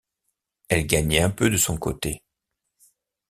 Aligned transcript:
Elle 0.67 0.87
gagnait 0.87 1.21
un 1.21 1.29
peu 1.29 1.51
de 1.51 1.57
son 1.57 1.77
côté. 1.77 2.23